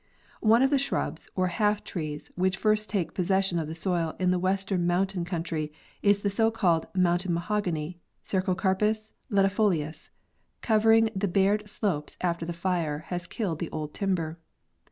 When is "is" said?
6.01-6.23